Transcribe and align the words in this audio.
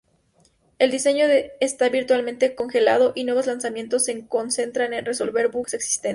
El 0.79 0.89
diseño 0.89 1.25
está 1.59 1.87
virtualmente 1.89 2.55
congelado, 2.55 3.11
y 3.15 3.23
nuevos 3.23 3.45
lanzamientos 3.45 4.05
se 4.05 4.25
concentran 4.25 4.95
en 4.95 5.05
resolver 5.05 5.49
bugs 5.49 5.75
existentes. 5.75 6.09